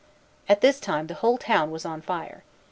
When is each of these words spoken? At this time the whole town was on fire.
At 0.49 0.61
this 0.61 0.79
time 0.79 1.05
the 1.05 1.13
whole 1.13 1.37
town 1.37 1.69
was 1.69 1.85
on 1.85 2.01
fire. 2.01 2.43